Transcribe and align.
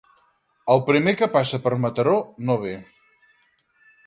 El 0.75 0.79
primer 0.87 1.13
que 1.19 1.29
passa 1.37 1.59
per 1.67 1.73
Mataró 1.85 2.17
no 2.49 2.57
ve. 2.65 2.75